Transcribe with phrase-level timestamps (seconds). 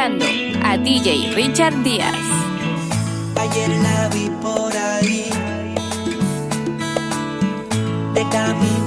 [0.00, 0.24] escuchando
[0.64, 2.14] a DJ Richard Díaz.
[3.36, 5.28] Ayer la vi por ahí,
[8.14, 8.79] de camino.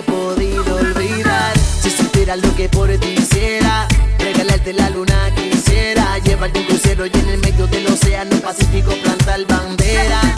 [0.00, 1.52] he podido olvidar.
[1.82, 3.86] Si supieras lo que por ti hiciera,
[4.18, 6.18] regalarte la luna quisiera.
[6.18, 10.29] Llevarte un crucero y en el medio del océano Pacífico plantar bandera.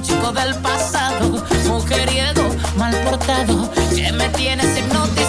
[0.00, 2.42] chico del pasado, mujeriego,
[2.76, 5.25] mal portado, que me tienes hipnotizado.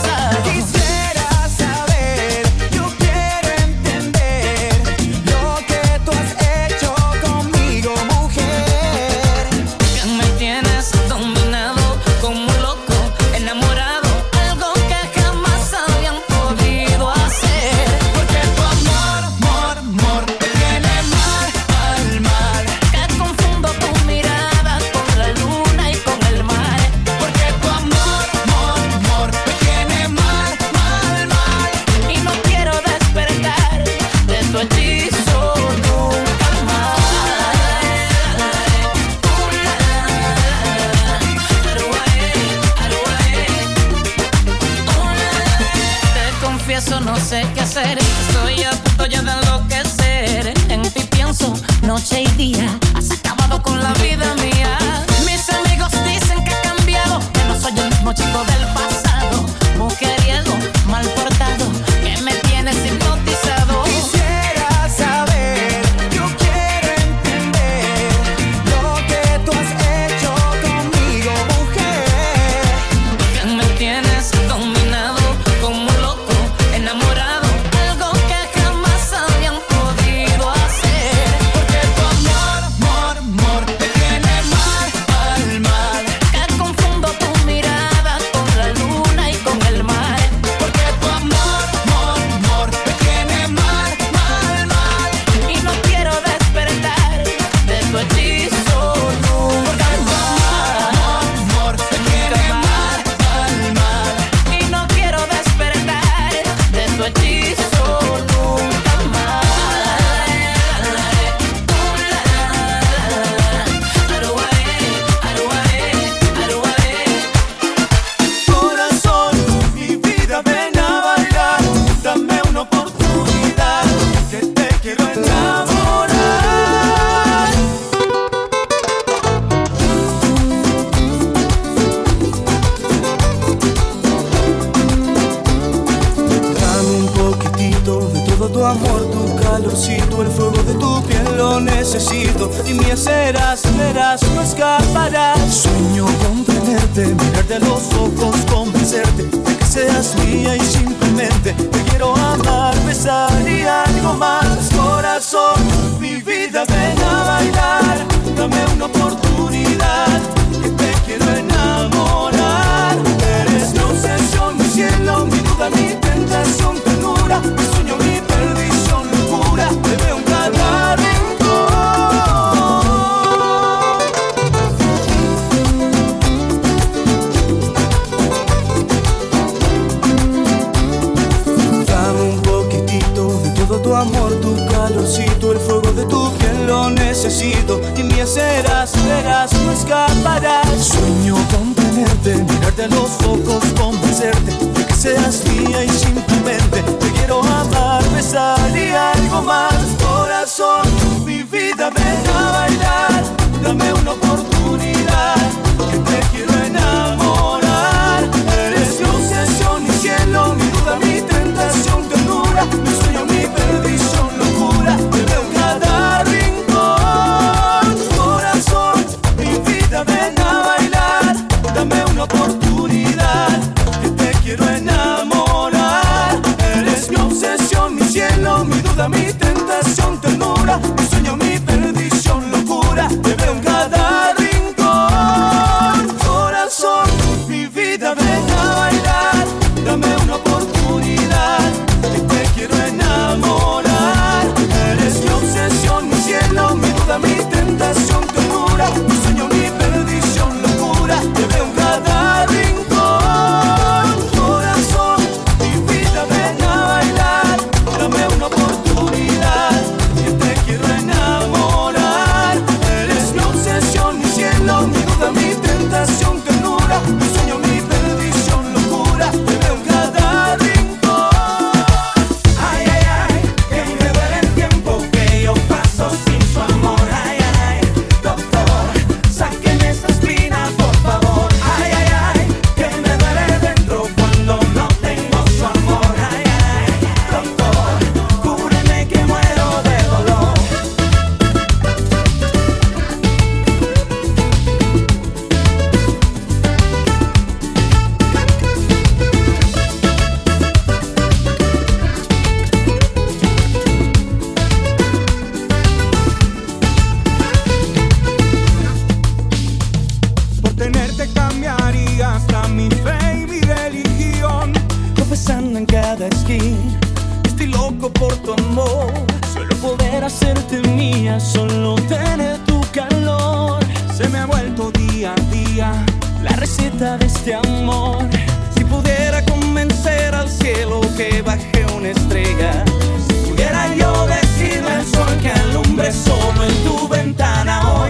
[326.68, 328.28] necesita de este amor.
[328.76, 332.84] Si pudiera convencer al cielo que baje una estrella,
[333.28, 338.10] si pudiera yo decirle al sol que alumbre solo en tu ventana hoy.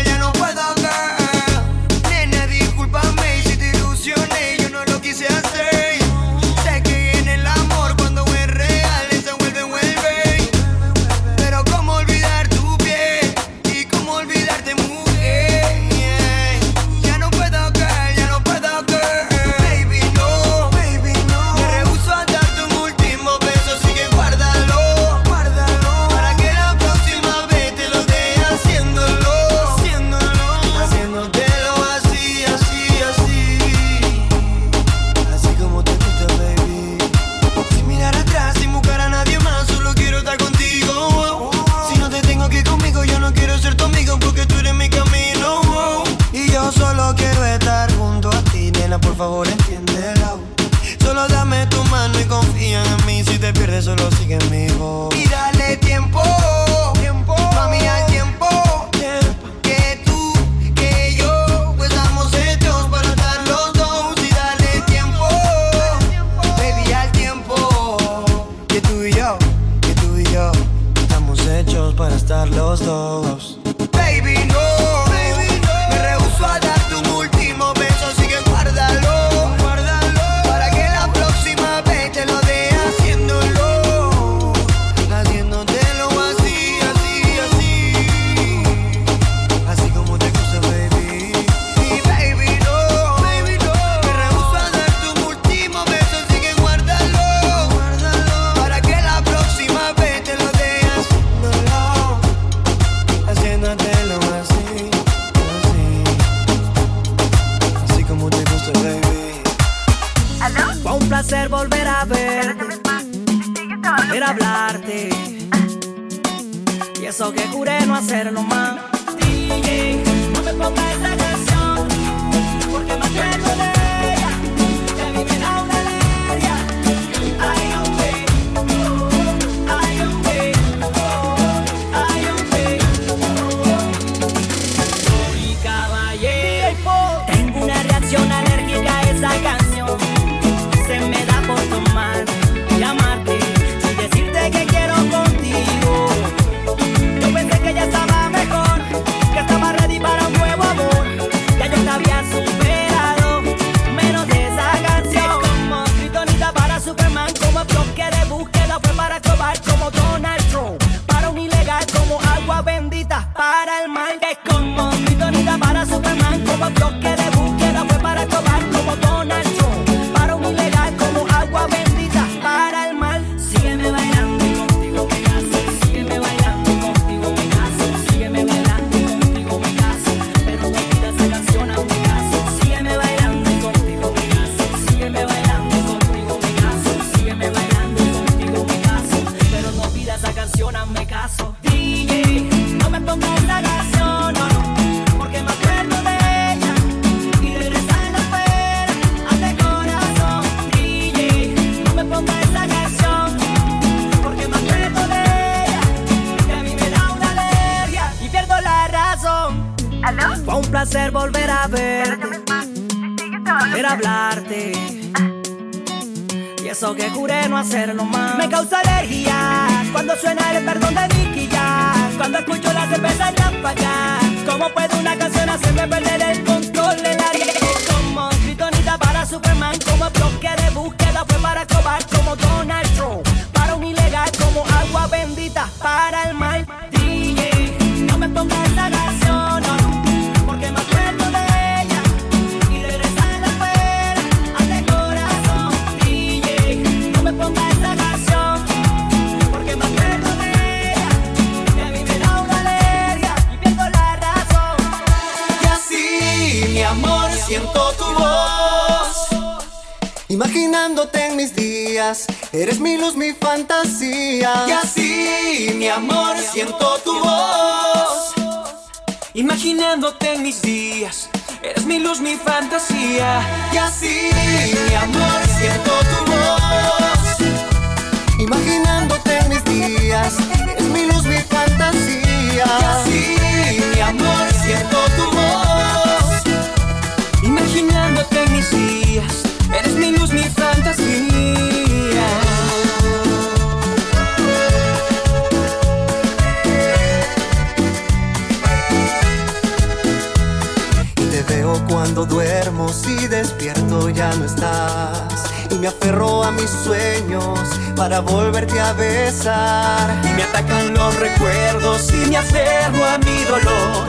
[306.71, 307.59] sueños
[307.95, 310.21] para volverte a besar.
[310.23, 314.07] Y me atacan los recuerdos y me aferro a mi dolor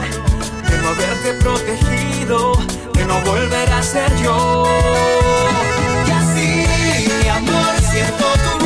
[0.69, 2.53] de no haberte protegido,
[2.93, 4.65] de no volver a ser yo.
[6.07, 6.65] Y así,
[7.21, 8.62] mi amor, siento tu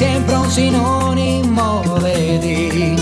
[0.00, 2.96] siempre un sinónimo de ti.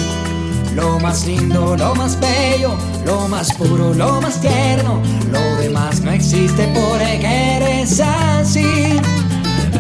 [0.75, 2.73] Lo más lindo, lo más bello,
[3.07, 8.99] lo más puro, lo más tierno, lo demás no existe porque eres así.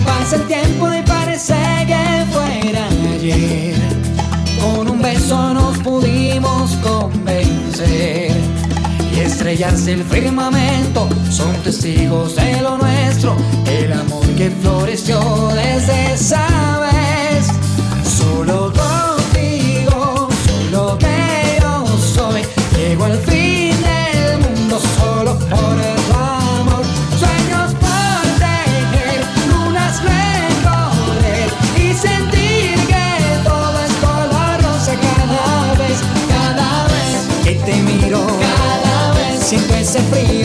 [0.06, 1.56] Pasa el tiempo y parece
[1.88, 3.74] que fuera ayer.
[4.62, 8.30] Con un beso nos pudimos convencer
[9.12, 13.34] y estrellarse el firmamento son testigos de lo nuestro,
[13.66, 16.97] el amor que floreció desde saber.
[39.48, 40.37] siempre se frío.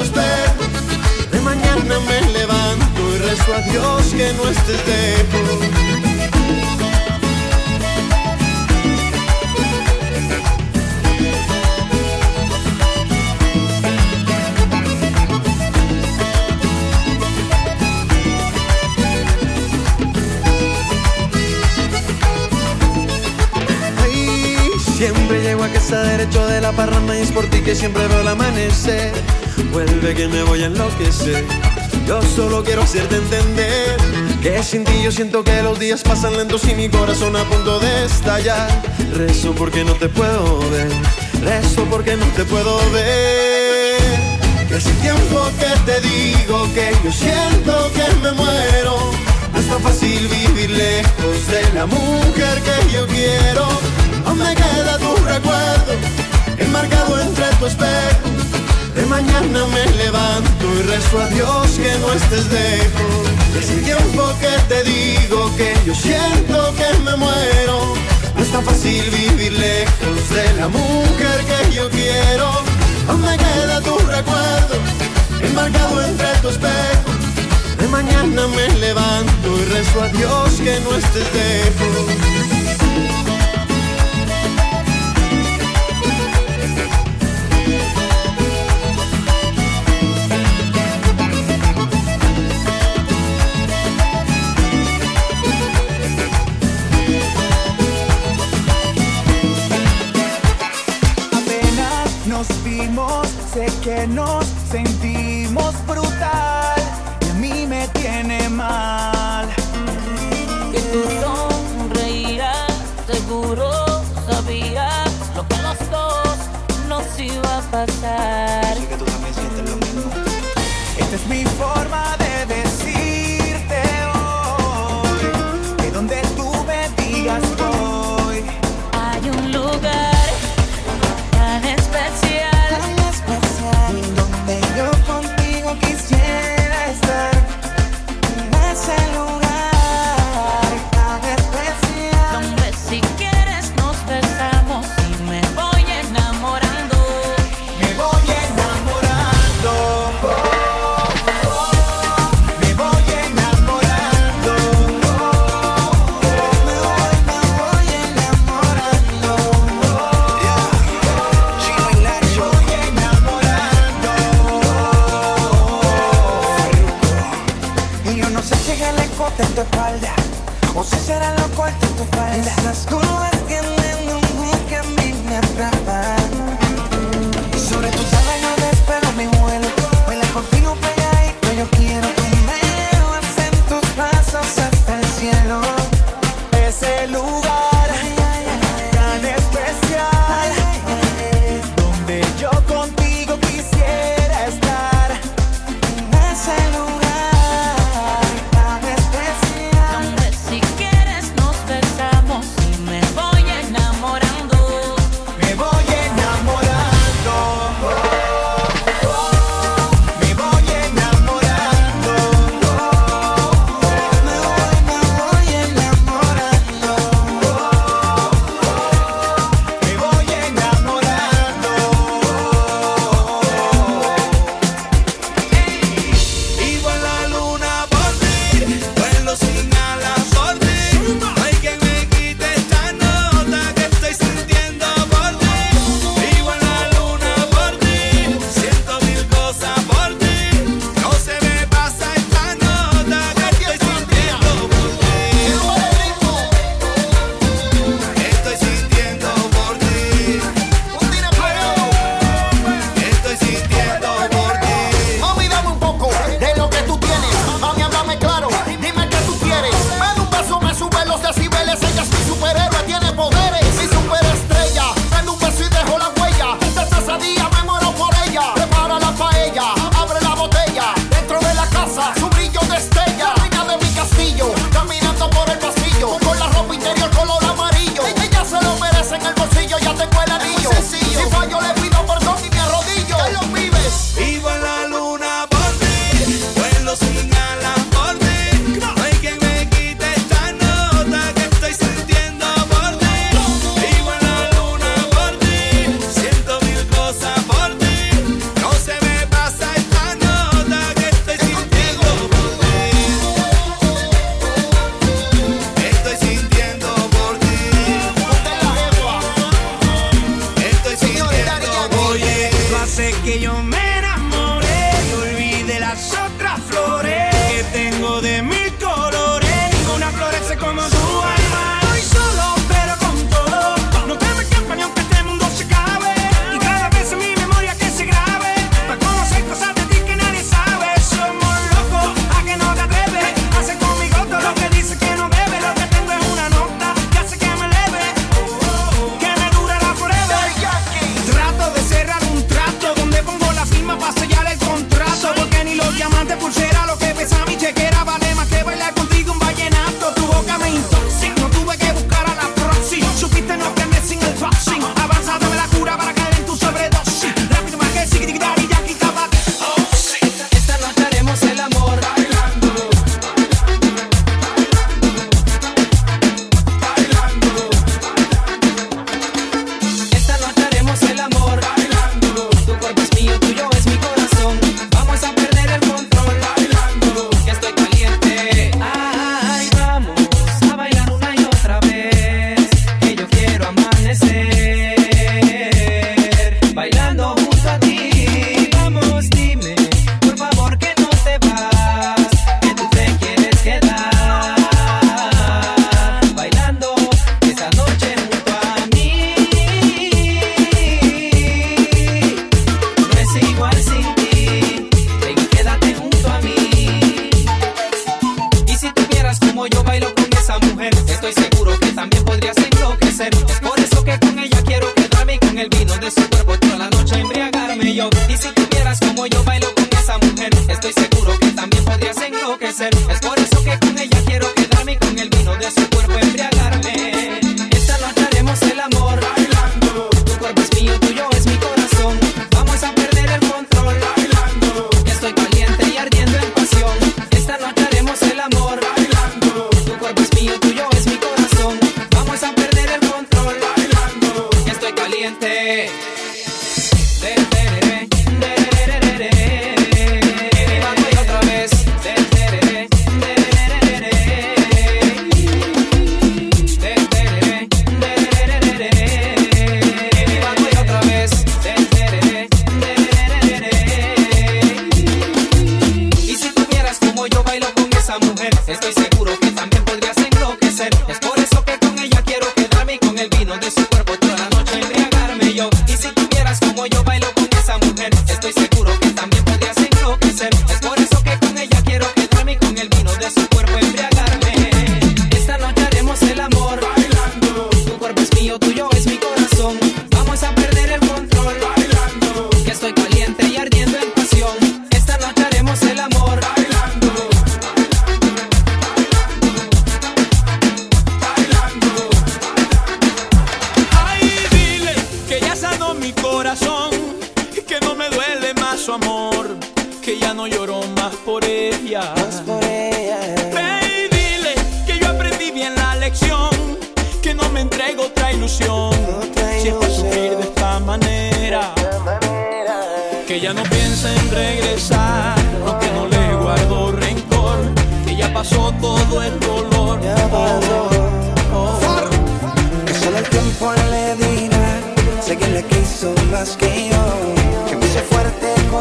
[0.00, 6.70] De mañana me levanto y rezo a Dios que no estés lejos.
[24.02, 28.06] Ay, Siempre llego a casa derecho de la parranda y es por ti que siempre
[28.08, 29.12] veo el amanecer.
[29.72, 31.44] Vuelve que me voy a enloquecer.
[32.06, 33.96] Yo solo quiero hacerte entender
[34.42, 37.78] que sin ti yo siento que los días pasan lentos y mi corazón a punto
[37.78, 38.68] de estallar.
[39.14, 40.88] Rezo porque no te puedo ver,
[41.44, 44.00] rezo porque no te puedo ver.
[44.68, 49.12] Que hace tiempo que te digo que yo siento que me muero.
[49.52, 53.68] No es tan fácil vivir lejos de la mujer que yo quiero.
[54.26, 55.92] Aún me queda tu recuerdo,
[56.58, 58.29] enmarcado entre tu espejo.
[59.20, 63.28] Mañana me levanto y rezo a Dios que no estés lejos.
[63.58, 67.96] Hace tiempo que te digo que yo siento que me muero.
[68.34, 72.50] No es tan fácil vivir lejos de la mujer que yo quiero.
[73.08, 74.76] Aún me queda tu recuerdo,
[75.42, 77.10] enmarcado entre tu espejo.
[77.78, 82.39] De mañana me levanto y rezo a Dios que no estés lejos.
[104.00, 104.39] Sé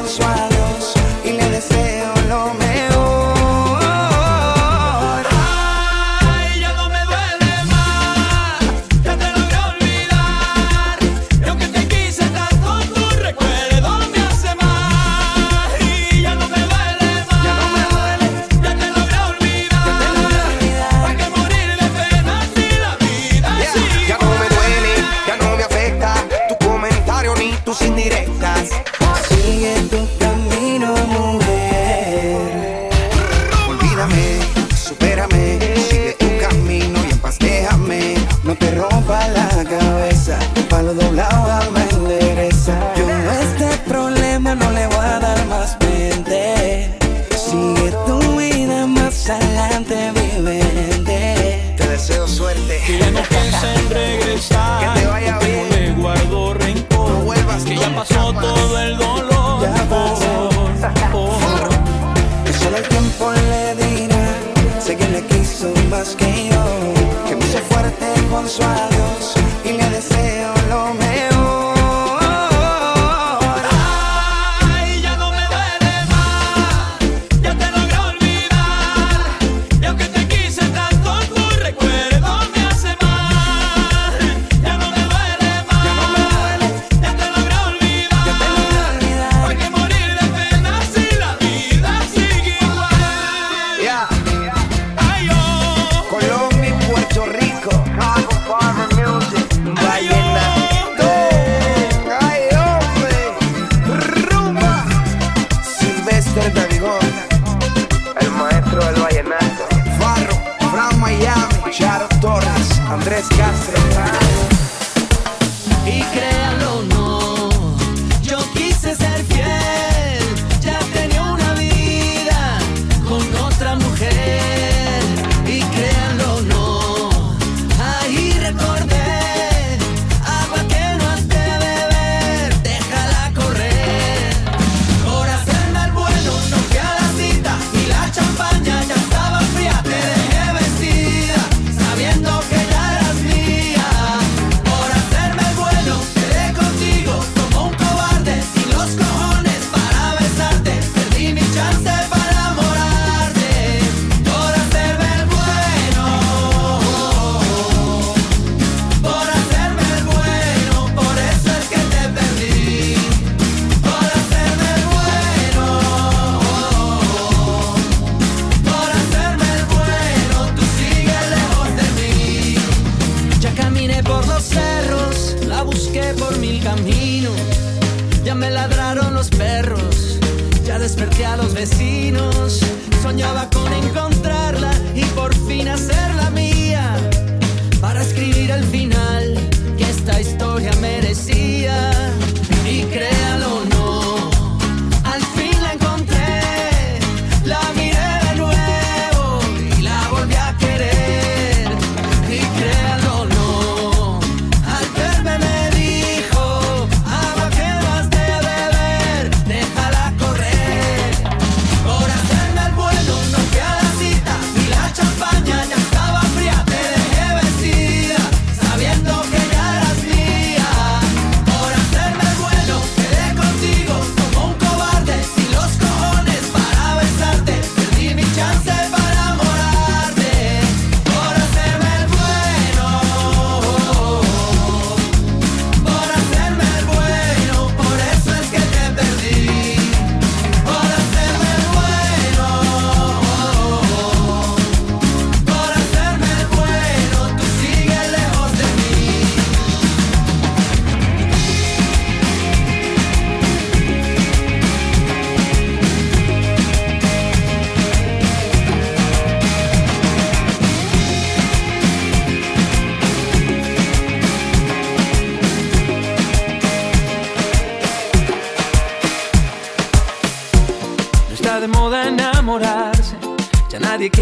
[0.05, 0.48] fuerte con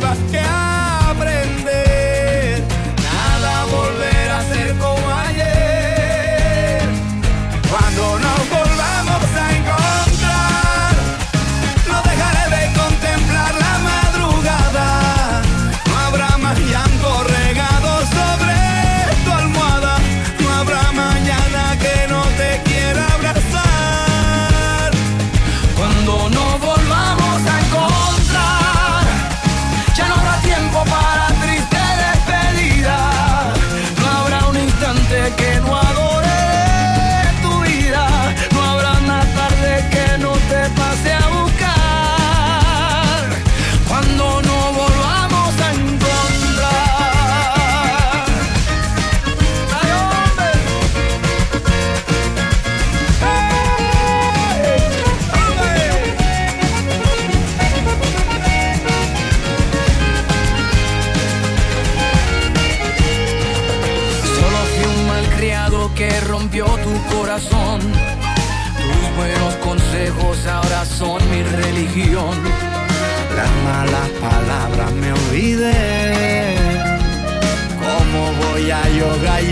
[0.00, 0.59] nuevas que.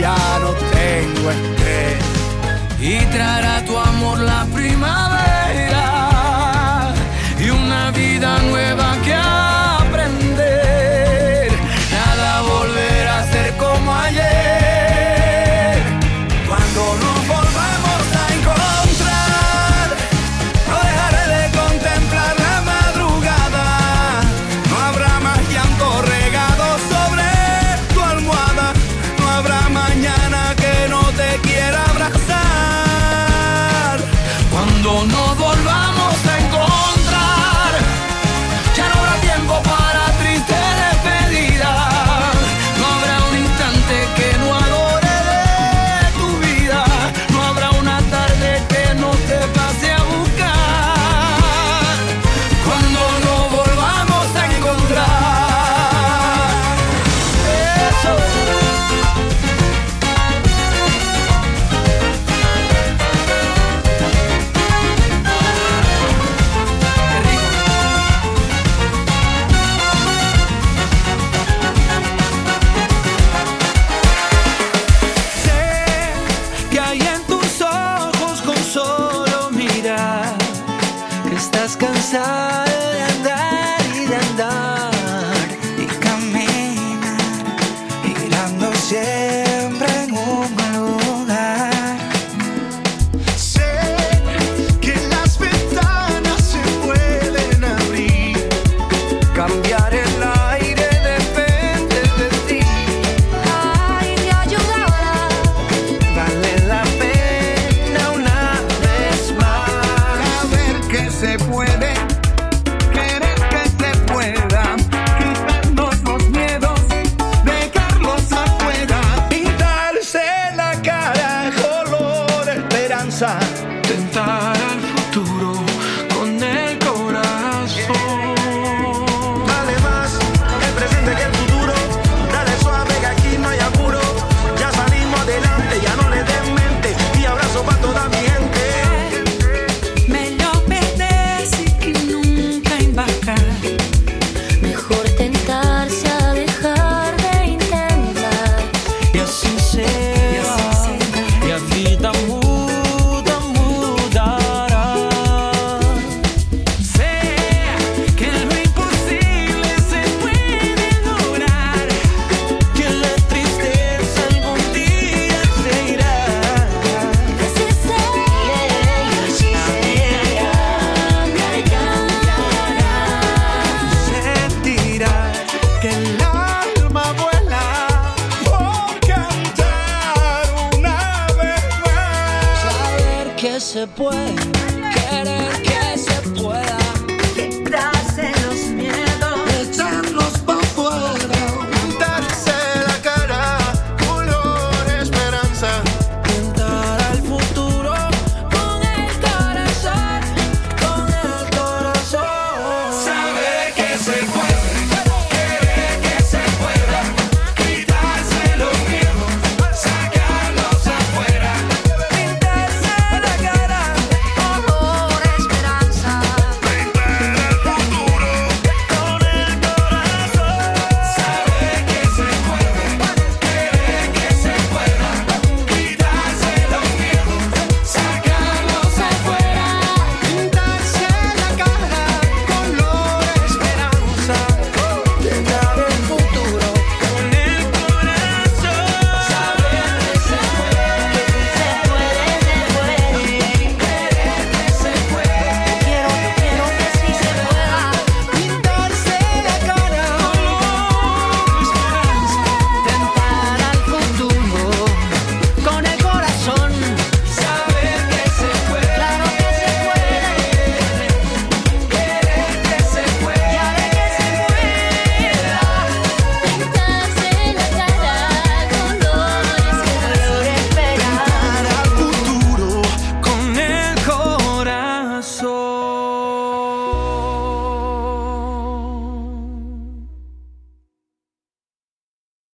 [0.08, 2.04] ya no tengo estrés.
[2.80, 4.44] Y traerá tu amor la